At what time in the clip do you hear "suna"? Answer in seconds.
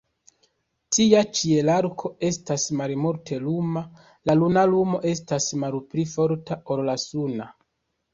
7.05-7.49